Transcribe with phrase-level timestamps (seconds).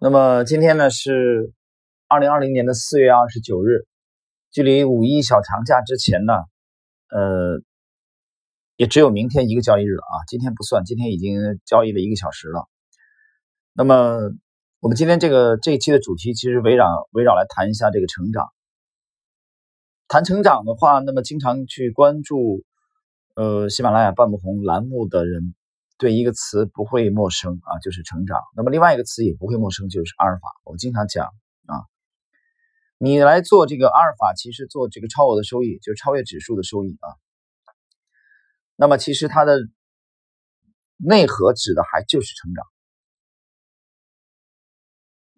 [0.00, 1.52] 那么今天呢是
[2.06, 3.84] 二零二零年的四月二十九日，
[4.52, 6.34] 距离五一小长假之前呢，
[7.10, 7.60] 呃，
[8.76, 12.68] 也只有明天一个交易日了啊，今天不算，今天已经交易了一个小时了。
[13.72, 14.20] 那么
[14.78, 18.46] 我们今天这个这一期的主题其实围绕围绕来谈一下这个成长。
[20.06, 22.62] 谈成长的话，那么经常去关注
[23.34, 25.56] 呃喜马拉雅半不红栏目的人。
[25.98, 28.38] 对一个词不会陌生啊，就是成长。
[28.54, 30.48] 那么另外一个词也不会陌生，就是阿尔法。
[30.62, 31.26] 我经常讲
[31.66, 31.74] 啊，
[32.98, 37.10] 你来做这个阿尔法，其实做这个超额的收益，就是超越指数的收益啊。
[38.76, 39.58] 那么其实它的
[40.98, 42.64] 内核指的还就是成长。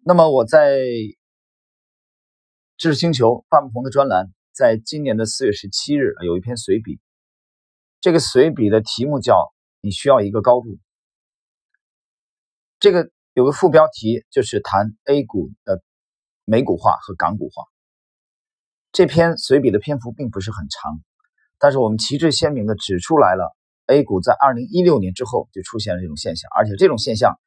[0.05, 0.77] 那么我在
[2.77, 6.99] 知识星球半不红的专栏，在今年的四月十七日有一篇随笔，
[7.99, 9.51] 这个随笔的题目叫。
[9.81, 10.77] 你需要一个高度。
[12.79, 15.83] 这个有个副标题，就是谈 A 股的
[16.45, 17.65] 美股化和港股化。
[18.91, 21.01] 这篇随笔的篇幅并不是很长，
[21.57, 23.55] 但是我们旗帜鲜明的指出来了
[23.87, 27.39] ，A 股在二零一六年之后就出现了这种现象，而且这种现象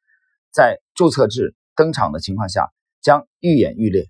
[0.51, 4.09] 在注册制登场的情况下将愈演愈烈。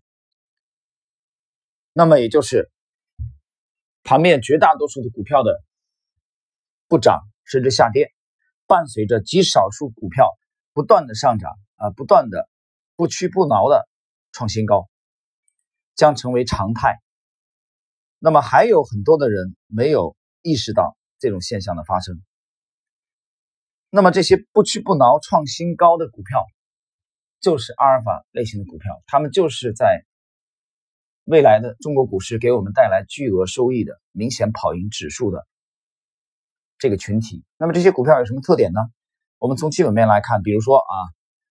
[1.92, 2.72] 那么也就是
[4.04, 5.62] 盘面绝大多数的股票的
[6.88, 8.15] 不涨甚至下跌。
[8.68, 10.34] 伴随着极少数股票
[10.74, 12.50] 不断的上涨啊，不断的
[12.96, 13.88] 不屈不挠的
[14.32, 14.90] 创新高，
[15.96, 17.00] 将成为常态。
[18.20, 22.22] 那么还有很多的人没有意识到这种现象的发生。
[23.90, 26.44] 那么这些不屈不挠创新高的股票，
[27.40, 30.04] 就是阿尔法类型的股票，他们就是在
[31.24, 35.48] 未来的中国股市给我们带来巨额收益的，明显跑赢指数的。
[36.86, 38.80] 这个群体，那么这些股票有什么特点呢？
[39.40, 40.94] 我们从基本面来看，比如说啊，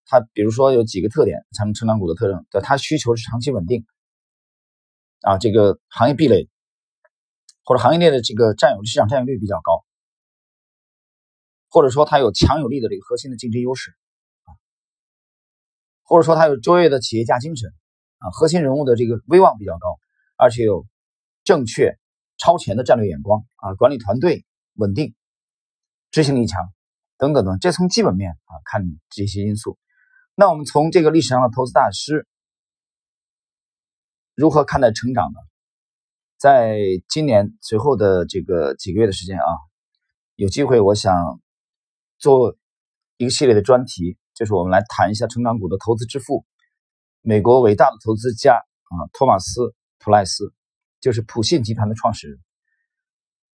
[0.05, 3.83] 它比如说有几个特点，成成长股的特征，对它需求是长期稳定，
[5.21, 6.47] 啊，这个行业壁垒
[7.63, 9.83] 或者行业内的这个占有市场占有率比较高，
[11.67, 13.89] 或者说它有强有力的这个核心的竞争优势，
[14.43, 14.53] 啊，
[16.03, 17.71] 或者说它有卓越的企业家精神，
[18.19, 19.97] 啊，核心人物的这个威望比较高，
[20.37, 20.85] 而且有
[21.43, 21.97] 正确
[22.37, 24.45] 超前的战略眼光，啊，管理团队。
[24.75, 25.13] 稳定、
[26.13, 26.61] 执行力强
[27.17, 29.79] 等等等，这从基本面啊看这些因素。
[30.35, 32.27] 那我们从这个历史上的投资大师
[34.35, 35.39] 如何看待成长呢？
[36.37, 36.77] 在
[37.09, 39.45] 今年随后的这个几个月的时间啊，
[40.35, 41.41] 有机会我想
[42.19, 42.55] 做
[43.17, 46.45] 一个系列的专题，就是我们来谈一下成长股的投资之父，
[47.21, 49.61] 美国伟大的投资家啊，托马斯·
[49.97, 50.53] 普莱斯，
[50.99, 52.39] 就是普信集团的创始人。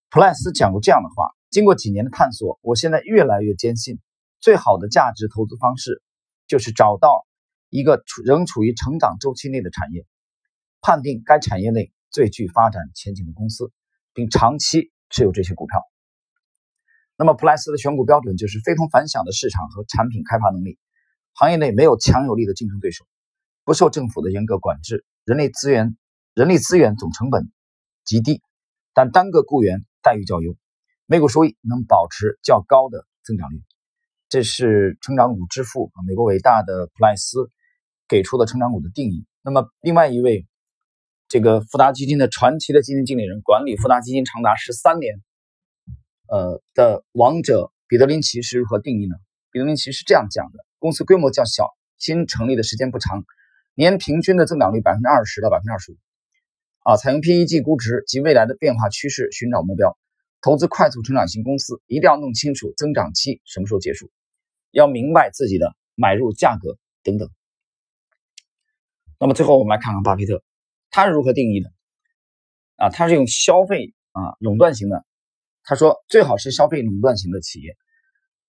[0.09, 3.99] 普莱斯讲过这样的话：“经过几年的探索，我现在越来越坚信，
[4.39, 6.01] 最好的价值投资方式
[6.47, 7.25] 就是找到
[7.69, 10.05] 一个处仍处于成长周期内的产业，
[10.79, 13.71] 判定该产业内最具发展前景的公司，
[14.13, 15.81] 并长期持有这些股票。
[17.17, 20.77] 那么，普莱斯的选股标准就是非同凡响的市场和产品开发能力，
[21.33, 23.05] 行业内没有强有力的竞争对手，
[23.63, 25.97] 不受政府的严格管制，人力资源
[26.35, 27.51] 人力资源总成本
[28.05, 28.41] 极低，
[28.93, 30.55] 但单个雇员。”待遇较优，
[31.11, 33.63] 每股收益能保持较高的增长率，
[34.29, 37.49] 这是成长股之父啊，美国伟大的普莱斯
[38.07, 39.25] 给出的成长股的定义。
[39.41, 40.45] 那么，另外一位
[41.27, 45.15] 这个富达基金的传奇的基金经理人，管理富达基金长达十三年，
[46.27, 49.15] 呃的王者彼得林奇是如何定义呢？
[49.49, 53.25] 彼得林奇是这样讲的：公司规模较小，新成立的时间不长，
[53.73, 55.97] 年平均的增长率百分之二十到百分之二十五。
[56.83, 59.97] 啊，采用 PEG 估值及未来的变化趋势寻找目标，
[60.41, 64.09] 投资快速成长型公司，一定要弄清楚增长期什么时候结束，
[64.71, 67.29] 要明白自己的买入价格等等。
[69.19, 70.43] 那么最后我们来看看巴菲特，
[70.89, 71.71] 他是如何定义的？
[72.77, 75.05] 啊，他是用消费啊垄断型的，
[75.63, 77.75] 他说最好是消费垄断型的企业，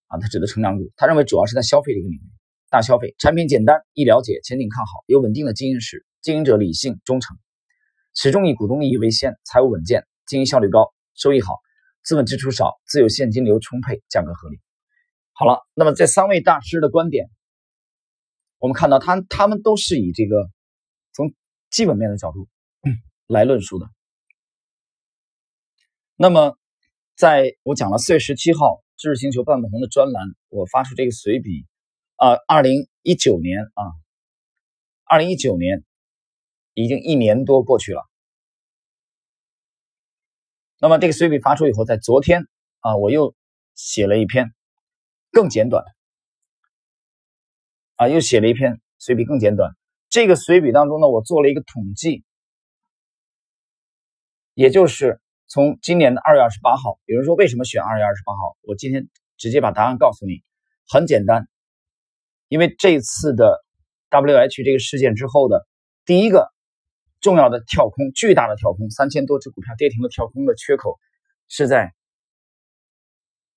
[0.06, 2.22] 啊，他指的成长股，他认为主要是在消费这个领域，
[2.70, 7.36] 大消费，产品简单易了解，前景看好，有稳定的经营史，经营者理性忠诚。
[8.14, 11.58] 始终以股东利益为先，财务稳健，经营效率高，收益好，
[12.02, 14.60] 资本支出少，自有现金流充沛，价格合理。
[15.32, 17.28] 好了，那么这三位大师的观点，
[18.58, 20.48] 我们看到他他们都是以这个
[21.12, 21.34] 从
[21.70, 22.48] 基本面的角度
[23.26, 23.86] 来论述的。
[26.16, 26.58] 那么，
[27.16, 31.66] 在我讲了四月十七号知识星球半不红的专栏，我发出这个随笔
[32.16, 33.84] 啊，二零一九年啊，
[35.04, 35.84] 二零一九年。
[36.72, 38.08] 已经一年多过去了，
[40.82, 42.48] 那么这个随笔发出以后，在昨天
[42.78, 43.34] 啊，我又
[43.74, 44.54] 写了一篇
[45.30, 45.84] 更简短
[47.96, 49.76] 啊，又写了一篇随笔更简短。
[50.08, 52.24] 这个随笔当中呢，我做了一个统计，
[54.54, 56.98] 也就是从今年的二月二十八号。
[57.04, 58.56] 有人说为什么选二月二十八号？
[58.62, 59.06] 我今天
[59.36, 60.42] 直接把答案告诉你，
[60.88, 61.46] 很简单，
[62.48, 63.62] 因为这次的
[64.08, 65.66] W H 这个事件之后的
[66.06, 66.50] 第一个
[67.20, 70.98] 重要的跳空，巨大的跳空，三千多只股票跌停的跳空的缺口
[71.48, 71.94] 是在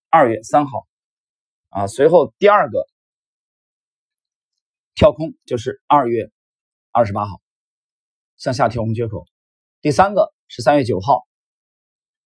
[0.10, 0.88] 二月三号
[1.69, 2.86] 啊，随后第二个
[4.94, 6.31] 跳空就是二月。
[6.95, 7.42] 二十八号
[8.38, 9.25] 向下跳空缺口，
[9.81, 11.25] 第三个是三月九号，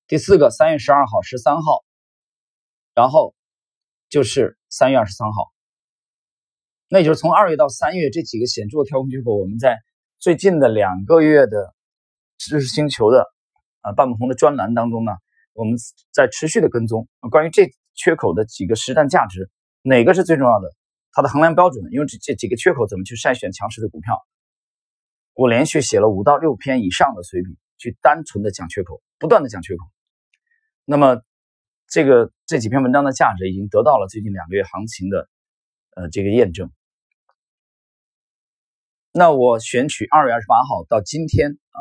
[0.07, 1.85] 第四个三月十二号、十三号，
[2.93, 3.33] 然后
[4.09, 5.53] 就是三月二十三号。
[6.89, 9.77] 那也就是从二月到三月这几个显著的跳空缺口，我们在
[10.19, 11.75] 最近的两个月的
[12.37, 13.27] 知识星球的
[13.81, 15.11] 啊半亩红的专栏当中呢，
[15.53, 15.75] 我们
[16.11, 19.49] 在持续的跟踪关于这缺口的几个实战价值，
[19.83, 20.69] 哪个是最重要的？
[21.11, 24.19] 它的衡量标准，因为这这几个缺口怎么去筛选强势的股票？
[25.33, 29.85] 我连续写了五到六篇以上的随笔，去单纯的讲缺口，不断的讲缺口。
[30.83, 31.21] 那么，
[31.87, 35.29] 这个这几篇文章的价值已经得到了最近两个月行情的
[35.95, 36.71] 呃这个验证。
[39.17, 41.79] 那我选取二月二十八号到今天啊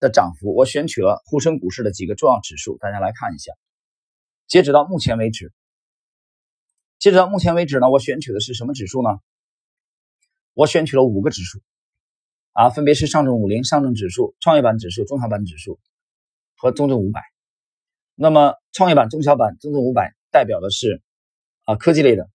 [0.00, 3.52] 的涨幅，我选取了沪深股市的几个重要指数，大家来看一下。
[4.48, 5.52] 截止到目前为止，
[6.98, 9.10] 截止到目前为止呢，我选取的是什么指数呢？
[10.54, 11.60] 我选取了五个指数。
[12.50, 15.78] 啊，分别是上证五零、上证指数、创业板指数、中小板指数
[16.56, 17.22] 和中证五百。
[18.16, 21.00] 那么，创业板、中小板、中证五百代表的是
[21.62, 22.28] 啊科技类的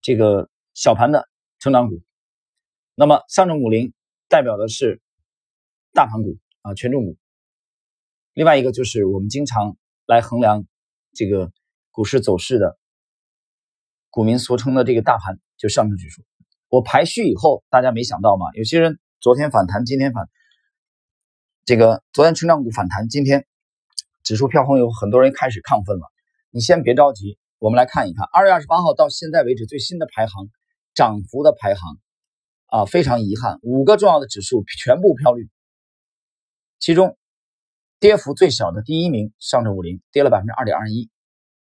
[0.00, 1.28] 这个小盘的
[1.58, 2.00] 成长股。
[2.94, 3.92] 那么，上证五零
[4.28, 5.00] 代表的是
[5.92, 7.16] 大盘股啊权重股。
[8.32, 9.76] 另外一个就是我们经常
[10.06, 10.66] 来衡量
[11.12, 11.52] 这个
[11.90, 12.78] 股市走势的
[14.10, 16.22] 股民俗称的这个大盘，就上证指数。
[16.68, 18.46] 我排序以后，大家没想到吗？
[18.54, 18.98] 有些人。
[19.22, 20.30] 昨天反弹，今天反，
[21.66, 23.46] 这个昨天成长股反弹，今天
[24.22, 26.10] 指数飘红，有很多人开始亢奋了。
[26.48, 30.48] 你先别着急，我们来看一看二月二十八号到现在为止最新的排行，
[30.94, 31.98] 涨幅的排行
[32.70, 35.48] 啊，非常遗憾，五个重要的指数全部飘绿，
[36.78, 37.18] 其中
[37.98, 41.10] 跌幅最小的第一名上证五零跌了百分之二点二一，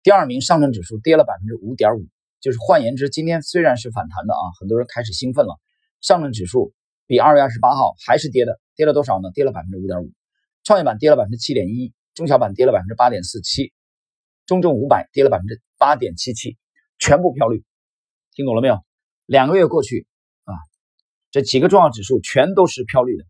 [0.03, 2.07] 第二名上证指数跌了百分之五点五，
[2.41, 5.59] 就是换言之，今天虽然是反弹的啊，很多人开始兴奋了，
[6.01, 6.73] 上证指数。
[7.07, 9.29] 比二月二十八号还是跌的，跌了多少呢？
[9.31, 10.11] 跌了百分之五点五。
[10.63, 13.71] 创业板跌了百分之七点一，中小板跌了百分之八点四七，
[14.47, 16.57] 中证五百跌了百分之八点七七，
[16.97, 17.63] 全部飘绿。
[18.33, 18.83] 听懂了没有？
[19.27, 20.07] 两个月过去，
[21.35, 23.25] 这几个重要指数全都是飘绿的。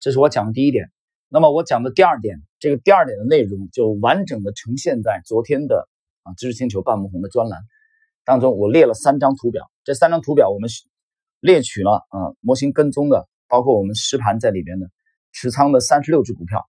[0.00, 0.90] 这是我讲的第一点。
[1.28, 5.86] 那么我讲的第二点，这个第二点的内容就完整的呈现在昨天的
[6.22, 7.60] 啊知识星球半亩红的专栏
[8.24, 8.56] 当中。
[8.56, 10.70] 我列了三张图表，这三张图表我们
[11.38, 14.90] 列取了啊，模型跟踪的，包括我们实盘在里边的
[15.32, 16.66] 持仓的三十六只股票。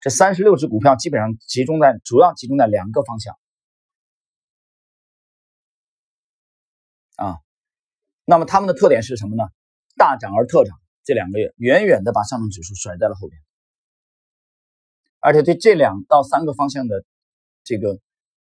[0.00, 3.36] 这三十六只股票基本上集中在，主要集中在两个方向
[8.30, 9.44] 那么它们的特点是什么呢？
[9.96, 13.40] 大涨而特涨，这两个月远远的把上证指数甩在了后边，
[15.18, 17.06] 而且对这两到三个方向的
[17.64, 17.98] 这个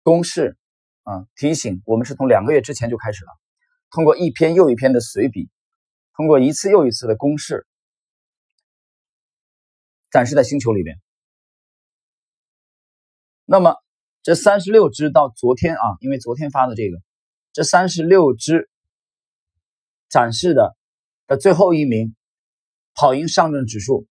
[0.03, 0.59] 公式
[1.05, 3.31] 啊提醒，我们是从两个月之前就开始了。
[3.91, 5.49] 通过一篇又一篇的随笔，
[6.15, 7.67] 通过一次又一次的公式，
[10.10, 11.01] 展示在星球里面。
[13.46, 13.77] 那么
[14.22, 16.99] 这三十六只到昨天啊，因为昨天发的这个，
[17.55, 18.69] 这三十六只
[20.10, 20.76] 展示的
[21.26, 22.14] 的最后一名，
[22.94, 24.06] 跑赢上证指数，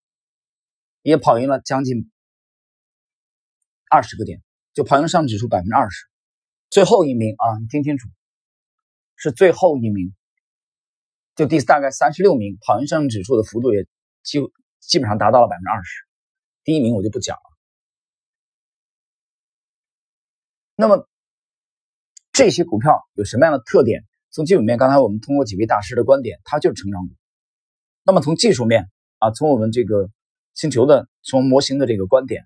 [1.03, 2.09] 也跑赢了将近
[3.91, 4.41] 二十个点，
[4.73, 6.07] 就跑赢上证指数百分之二十。
[6.69, 8.07] 最后一名啊，你听清楚。
[9.21, 10.15] 是最后一名，
[11.35, 13.85] 就第大概三十六名，跑赢上证指数的幅度也
[14.23, 16.05] 就基本上达到了百分之二十。
[16.63, 17.41] 第一名我就不讲了。
[20.75, 21.05] 那么
[22.31, 24.05] 这些股票有什么样的特点？
[24.31, 27.15] 从基本面，刚才我们通过几位大师的观点，它就是成长股。
[28.03, 30.09] 那么从技术面啊，从我们这个
[30.53, 32.45] 星球的从模型的这个观点，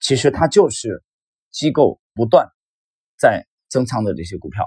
[0.00, 1.02] 其实它就是
[1.50, 2.48] 机构不断
[3.18, 4.66] 在增仓的这些股票。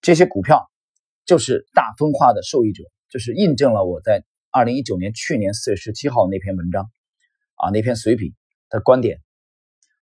[0.00, 0.70] 这些股票
[1.24, 6.90] 就是大分化的受益者，就是印证了我在二零一九年去年四月十七号那篇文章
[7.54, 8.34] 啊那篇随笔
[8.68, 9.20] 的观点。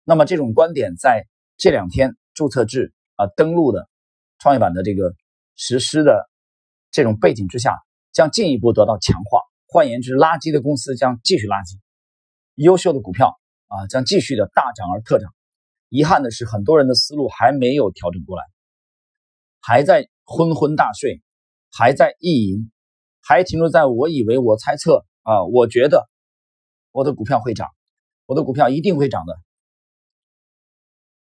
[0.03, 3.87] 那么这种观点在这两天注册制啊登录的
[4.39, 5.13] 创业板的这个
[5.55, 6.29] 实施的
[6.91, 7.77] 这种背景之下，
[8.11, 9.41] 将进一步得到强化。
[9.67, 11.79] 换言之，垃圾的公司将继续垃圾，
[12.55, 13.37] 优秀的股票
[13.67, 15.33] 啊将继续的大涨而特涨。
[15.89, 18.43] 遗憾的是，很多人的思路还没有调整过来。
[19.61, 21.21] 还在昏昏大睡，
[21.71, 22.71] 还在意淫，
[23.21, 26.07] 还停留在我以为我猜测啊，我觉得
[26.91, 27.69] 我的股票会涨，
[28.27, 29.35] 我的股票一定会涨的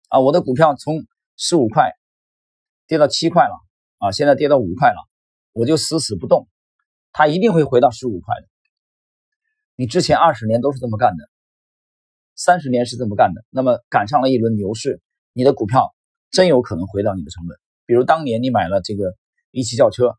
[0.09, 1.05] 啊，我的股票从
[1.37, 1.93] 十五块
[2.87, 3.55] 跌到七块了
[3.97, 4.97] 啊，现在跌到五块了，
[5.53, 6.47] 我就死死不动，
[7.11, 8.47] 它一定会回到十五块的。
[9.75, 11.29] 你之前二十年都是这么干的，
[12.35, 15.01] 三十年是这么干的，那么赶上了一轮牛市，
[15.33, 15.93] 你的股票
[16.31, 17.57] 真有可能回到你的成本。
[17.85, 19.15] 比如当年你买了这个
[19.51, 20.17] 一汽轿车，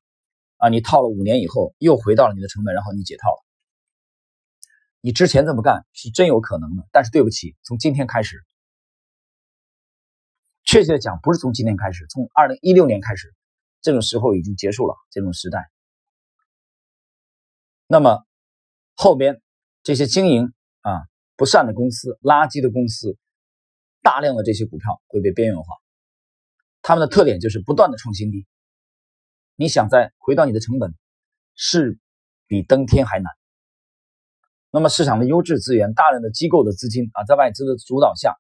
[0.56, 3.44] 啊，你套了五年以后又回到了你的成本，然后你解套了。
[5.00, 8.44] 你之前这么干是真有可能的，但是对不起，从今天开始，
[10.66, 13.34] 确切的讲，不是从今天开始，从二零一六年开始，
[13.80, 15.70] 这种时候已经结束了，这种时代。
[17.86, 18.26] 那么
[18.94, 19.40] 后边。
[19.82, 21.06] 这些经营啊
[21.36, 23.16] 不善的公司、垃圾的公司，
[24.02, 25.64] 大量的这些股票会被边缘化。
[26.82, 28.48] 他们的特点就是不断的创新低。
[29.54, 30.92] 你想再回到你的成本，
[31.54, 32.00] 是
[32.48, 33.32] 比登天还难。
[34.72, 38.34] 那么市场的优质资源、大量的机构的资金啊，在外资的主导下，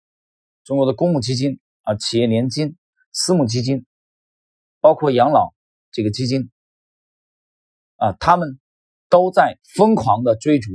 [0.64, 2.76] 中国的公募基金啊、企业年金、
[3.12, 3.86] 私募基金，
[4.80, 5.54] 包括养老
[5.92, 6.50] 这个基金
[7.94, 8.58] 啊，他们
[9.08, 10.72] 都在疯狂的追逐。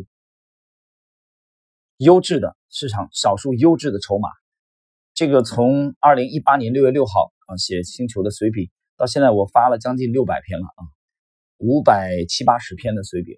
[1.98, 4.30] 优质的市场，少数优质的筹码，
[5.14, 10.82] 这个从二零一八年六月六号啊写星球的随笔到现在，我发了将近六百篇了啊，
[11.58, 13.38] 五百七八十篇的随笔。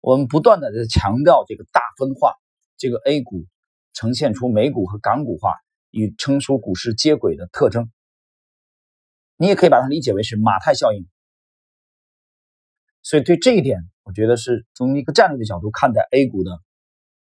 [0.00, 2.34] 我们不断的在强调这个大分化，
[2.78, 3.44] 这个 A 股
[3.92, 5.52] 呈现出美股和港股化
[5.92, 7.92] 与成熟股市接轨的特征。
[9.36, 11.08] 你也可以把它理解为是马太效应。
[13.02, 16.60] 所以对这一点，我觉得是从一个战略的角度看待 A 股的。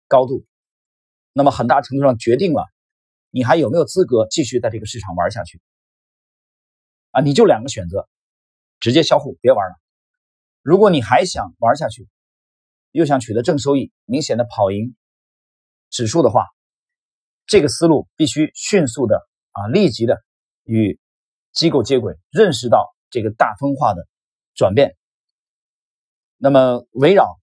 [0.05, 0.45] 高度，
[1.31, 2.67] 那么很大程度上决定了
[3.31, 5.59] 你还有没有资格继续在这个市场玩下去
[7.09, 7.21] 啊？
[7.21, 8.07] 你就两个选择：
[8.79, 9.75] 直接销户，别玩了。
[10.61, 12.07] 如果你还想玩下去，
[12.91, 14.95] 又想取得正收益，明显的跑赢
[15.89, 16.45] 指数的话，
[17.53, 20.23] 这个思路必须迅速的啊，立即的
[20.63, 20.99] 与
[21.51, 24.07] 机构接轨，认识到这个大分化的
[24.55, 24.97] 转变。
[26.37, 27.37] 那么围绕。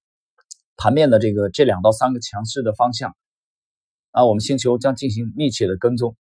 [0.82, 3.14] 盘面的这个这两到三个强势的方向
[4.12, 6.16] 啊，我们星球将进行密切的跟踪。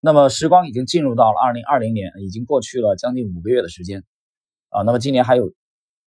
[0.00, 4.02] 那么时光已经进入到了二零二零年，已经过去了将近五个月的时间
[4.70, 4.82] 啊。
[4.82, 5.52] 那么今年还有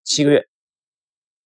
[0.03, 0.45] 七个月。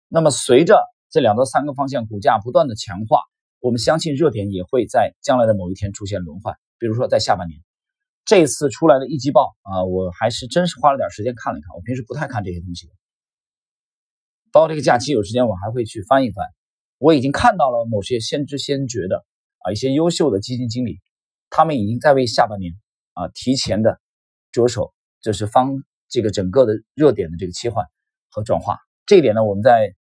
[0.09, 3.21] 那么随着这两到三个方向股价不断的强化，
[3.63, 6.57] 我们相信热点也会在将来的某一天出现轮换。
[6.79, 7.61] 比如说在下半年，
[8.25, 11.73] 这次出来的一季报啊，我还是真是花了点时间看了看。
[11.77, 12.91] 我平时不太看这些东西。
[14.51, 16.45] 包括这个假期有时间，我还会去翻一翻。
[16.99, 19.25] 我已经看到了某些先知先觉的
[19.59, 21.01] 啊，一些优秀的基金经理，
[21.49, 22.75] 他们已经在为下半年
[23.13, 24.01] 啊提前的
[24.51, 27.87] 着手，就是方这个整个的热点的这个切换
[28.29, 28.79] 和转化。
[29.07, 29.95] 这一点呢，我们在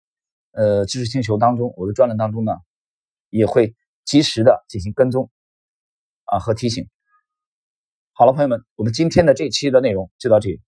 [0.51, 2.53] 呃知识星球当中，我的专栏当中呢，
[3.31, 5.31] 也会及时的进行跟踪
[6.25, 6.87] 啊和提醒。
[8.13, 10.61] 好了，朋友们，我们今天的这期的内容就到这里。